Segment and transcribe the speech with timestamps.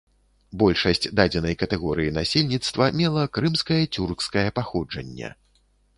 [0.61, 5.29] Большасць дадзенай катэгорыі насельніцтва мела крымскае цюркскае паходжанне.